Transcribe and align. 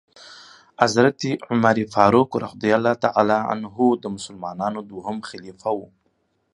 حضرت 0.81 1.21
عمرفاروق 1.51 2.29
رضی 2.45 2.69
الله 2.77 2.95
تعالی 3.05 3.39
عنه 3.51 3.75
د 4.03 4.05
مسلمانانو 4.15 4.79
دوهم 4.91 5.17
خليفه 5.29 5.69
وو. 5.77 5.87